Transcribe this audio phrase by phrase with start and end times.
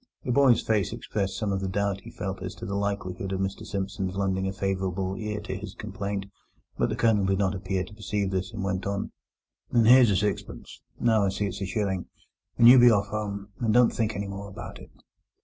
[0.23, 3.39] The boy's face expressed some of the doubt he felt as to the likelihood of
[3.39, 6.25] Mr Simpson's lending a favourable ear to his complaint,
[6.75, 9.11] but the Colonel did not appear to perceive this, and went on:
[9.69, 13.93] "And here's a sixpence—no, I see it's a shilling—and you be off home, and don't
[13.93, 14.89] think any more about it."